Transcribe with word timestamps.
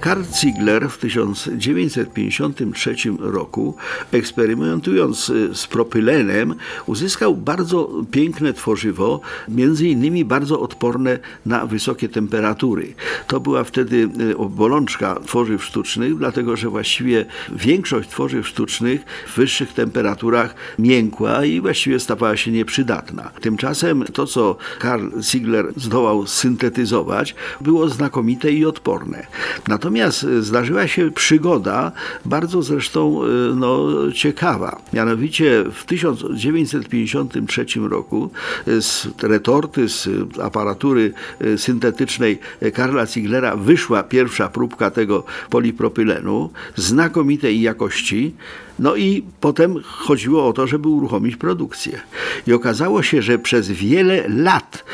Karl 0.00 0.22
Ziegler 0.40 0.88
w 0.88 0.98
1953 0.98 2.96
roku, 3.18 3.76
eksperymentując 4.12 5.28
y, 5.28 5.54
z 5.54 5.66
propylenem, 5.66 6.54
uzyskał 6.86 7.36
bardzo 7.36 7.90
piękne 8.10 8.52
tworzywo, 8.52 9.20
między 9.48 9.88
innymi 9.88 10.24
bardzo 10.24 10.60
odporne 10.60 11.18
na 11.46 11.66
wysokie 11.66 12.08
temperatury. 12.08 12.94
To 13.26 13.40
była 13.40 13.64
wtedy 13.64 13.96
y, 13.96 14.48
bolączka 14.48 15.20
tworzyw 15.26 15.64
sztucznych, 15.64 16.18
dlatego 16.18 16.56
że 16.56 16.68
właściwie 16.68 17.26
większość 17.52 18.08
tworzyw 18.08 18.48
sztucznych 18.48 19.00
w 19.26 19.36
wyższych 19.36 19.72
temperaturach 19.72 20.54
miękła 20.78 21.44
i 21.44 21.60
właściwie 21.60 22.00
stawała 22.00 22.36
się 22.36 22.50
nieprzydatna. 22.50 23.30
Tymczasem 23.40 24.04
to, 24.12 24.26
co 24.26 24.56
Karl 24.78 25.20
Ziegler 25.20 25.66
zdołał 25.76 26.26
syntetyzować, 26.26 27.34
było 27.60 27.88
znakomite 27.88 28.52
i 28.52 28.64
odporne. 28.64 29.26
Natomiast 29.68 29.89
Natomiast 29.90 30.24
e, 30.24 30.42
zdarzyła 30.42 30.88
się 30.88 31.10
przygoda, 31.10 31.92
bardzo 32.24 32.62
zresztą 32.62 33.24
e, 33.24 33.26
no, 33.54 33.88
ciekawa. 34.14 34.82
Mianowicie 34.92 35.64
w 35.72 35.84
1953 35.84 37.66
roku 37.80 38.30
e, 38.66 38.82
z 38.82 39.08
retorty, 39.22 39.88
z 39.88 40.08
aparatury 40.42 41.12
syntetycznej 41.56 42.38
Karla 42.74 43.06
Zieglera 43.06 43.56
wyszła 43.56 44.02
pierwsza 44.02 44.48
próbka 44.48 44.90
tego 44.90 45.24
polipropylenu 45.50 46.50
znakomitej 46.76 47.60
jakości. 47.60 48.34
No 48.78 48.96
i 48.96 49.24
potem 49.40 49.74
chodziło 49.82 50.48
o 50.48 50.52
to, 50.52 50.66
żeby 50.66 50.88
uruchomić 50.88 51.36
produkcję. 51.36 52.00
I 52.46 52.52
okazało 52.52 53.02
się, 53.02 53.22
że 53.22 53.38
przez 53.38 53.70
wiele 53.70 54.24
lat 54.28 54.84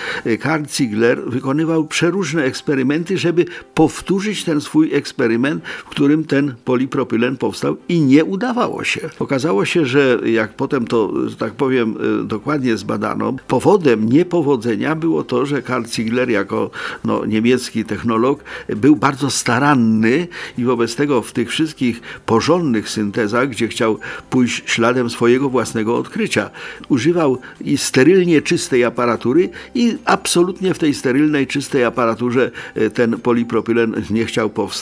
Karl 0.40 0.64
Ziegler 0.64 1.22
wykonywał 1.26 1.84
przeróżne 1.84 2.44
eksperymenty, 2.44 3.18
żeby 3.18 3.44
powtórzyć 3.74 4.44
ten 4.44 4.60
swój 4.60 4.85
eksperyment, 4.92 5.64
w 5.64 5.84
którym 5.84 6.24
ten 6.24 6.54
polipropylen 6.64 7.36
powstał 7.36 7.76
i 7.88 8.00
nie 8.00 8.24
udawało 8.24 8.84
się. 8.84 9.00
Okazało 9.18 9.64
się, 9.64 9.86
że 9.86 10.18
jak 10.24 10.52
potem 10.52 10.86
to, 10.86 11.28
że 11.28 11.36
tak 11.36 11.52
powiem, 11.52 11.94
e, 12.20 12.24
dokładnie 12.24 12.76
zbadano, 12.76 13.34
powodem 13.48 14.08
niepowodzenia 14.08 14.94
było 14.94 15.24
to, 15.24 15.46
że 15.46 15.62
Karl 15.62 15.84
Ziegler 15.84 16.30
jako 16.30 16.70
no, 17.04 17.26
niemiecki 17.26 17.84
technolog 17.84 18.44
był 18.68 18.96
bardzo 18.96 19.30
staranny 19.30 20.28
i 20.58 20.64
wobec 20.64 20.96
tego 20.96 21.22
w 21.22 21.32
tych 21.32 21.50
wszystkich 21.50 22.00
porządnych 22.26 22.90
syntezach, 22.90 23.48
gdzie 23.48 23.68
chciał 23.68 23.98
pójść 24.30 24.62
śladem 24.66 25.10
swojego 25.10 25.48
własnego 25.48 25.96
odkrycia, 25.96 26.50
używał 26.88 27.38
i 27.60 27.78
sterylnie 27.78 28.42
czystej 28.42 28.84
aparatury 28.84 29.48
i 29.74 29.96
absolutnie 30.04 30.74
w 30.74 30.78
tej 30.78 30.94
sterylnej, 30.94 31.46
czystej 31.46 31.84
aparaturze 31.84 32.50
e, 32.74 32.90
ten 32.90 33.18
polipropylen 33.20 34.02
nie 34.10 34.24
chciał 34.24 34.50
powstać. 34.50 34.75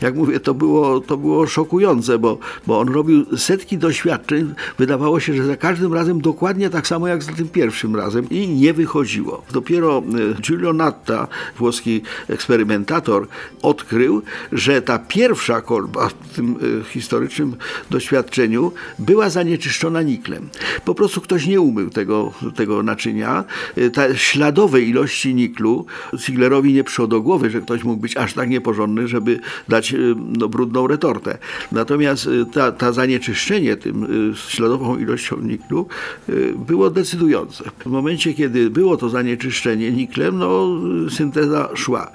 Jak 0.00 0.14
mówię, 0.14 0.40
to 0.40 0.54
było, 0.54 1.00
to 1.00 1.16
było 1.16 1.46
szokujące, 1.46 2.18
bo, 2.18 2.38
bo 2.66 2.78
on 2.80 2.88
robił 2.88 3.36
setki 3.36 3.78
doświadczeń. 3.78 4.54
Wydawało 4.78 5.20
się, 5.20 5.34
że 5.34 5.44
za 5.44 5.56
każdym 5.56 5.94
razem 5.94 6.20
dokładnie 6.20 6.70
tak 6.70 6.86
samo 6.86 7.08
jak 7.08 7.22
za 7.22 7.32
tym 7.32 7.48
pierwszym 7.48 7.96
razem 7.96 8.30
i 8.30 8.48
nie 8.48 8.72
wychodziło. 8.72 9.42
Dopiero 9.52 9.98
e, 9.98 10.42
Giulio 10.42 10.72
Natta, 10.72 11.28
włoski 11.58 12.02
eksperymentator, 12.28 13.28
odkrył, 13.62 14.22
że 14.52 14.82
ta 14.82 14.98
pierwsza 14.98 15.60
kolba 15.60 16.08
w 16.08 16.14
tym 16.14 16.56
e, 16.80 16.84
historycznym 16.84 17.56
doświadczeniu 17.90 18.72
była 18.98 19.30
zanieczyszczona 19.30 20.02
niklem. 20.02 20.48
Po 20.84 20.94
prostu 20.94 21.20
ktoś 21.20 21.46
nie 21.46 21.60
umył 21.60 21.90
tego, 21.90 22.32
tego 22.54 22.82
naczynia. 22.82 23.44
E, 23.76 23.90
ta 23.90 24.16
śladowe 24.16 24.80
ilości 24.80 25.34
niklu 25.34 25.86
Zieglerowi 26.18 26.72
nie 26.72 26.84
przyszło 26.84 27.06
do 27.06 27.20
głowy, 27.20 27.50
że 27.50 27.60
ktoś 27.60 27.84
mógł 27.84 28.00
być 28.02 28.16
aż 28.16 28.34
tak 28.34 28.50
nieporządny, 28.50 29.08
żeby 29.08 29.33
dać 29.68 29.92
y, 29.92 30.14
no, 30.38 30.48
brudną 30.48 30.86
retortę. 30.86 31.38
Natomiast 31.72 32.26
y, 32.26 32.46
ta, 32.52 32.72
ta 32.72 32.92
zanieczyszczenie 32.92 33.76
tym 33.76 34.30
y, 34.32 34.36
śladową 34.36 34.98
ilością 34.98 35.36
niklu 35.40 35.86
było 36.56 36.90
decydujące. 36.90 37.64
W 37.78 37.86
momencie, 37.86 38.34
kiedy 38.34 38.70
było 38.70 38.96
to 38.96 39.08
zanieczyszczenie 39.08 39.90
niklem, 39.90 40.38
no, 40.38 40.68
synteza 41.10 41.68
szła. 41.74 42.10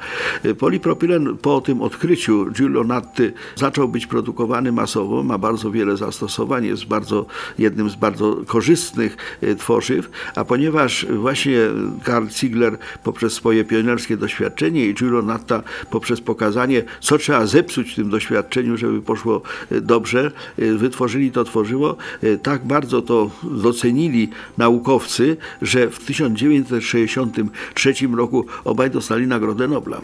Polipropylen 0.59 1.37
po 1.37 1.61
tym 1.61 1.81
odkryciu 1.81 2.45
Giulio 2.51 2.83
Natty 2.83 3.33
zaczął 3.55 3.87
być 3.87 4.07
produkowany 4.07 4.71
masowo, 4.71 5.23
ma 5.23 5.37
bardzo 5.37 5.71
wiele 5.71 5.97
zastosowań, 5.97 6.65
jest 6.65 6.85
bardzo, 6.85 7.25
jednym 7.59 7.89
z 7.89 7.95
bardzo 7.95 8.37
korzystnych 8.47 9.17
tworzyw, 9.57 10.09
a 10.35 10.45
ponieważ 10.45 11.05
właśnie 11.05 11.57
Karl 12.03 12.27
Ziegler 12.27 12.77
poprzez 13.03 13.33
swoje 13.33 13.63
pionierskie 13.63 14.17
doświadczenie 14.17 14.85
i 14.85 14.93
Giulio 14.93 15.21
Natta 15.21 15.63
poprzez 15.89 16.21
pokazanie, 16.21 16.83
co 17.09 17.17
trzeba 17.17 17.45
zepsuć 17.45 17.91
w 17.91 17.95
tym 17.95 18.09
doświadczeniu, 18.09 18.77
żeby 18.77 19.01
poszło 19.01 19.41
e, 19.71 19.81
dobrze. 19.81 20.31
E, 20.57 20.73
wytworzyli 20.73 21.31
to 21.31 21.43
tworzywo. 21.43 21.97
E, 22.23 22.37
tak 22.37 22.65
bardzo 22.67 23.01
to 23.01 23.31
docenili 23.43 24.29
naukowcy, 24.57 25.37
że 25.61 25.89
w 25.89 25.99
1963 26.05 27.93
roku 28.15 28.45
obaj 28.63 28.91
dostali 28.91 29.27
Nagrodę 29.27 29.67
Nobla. 29.67 30.01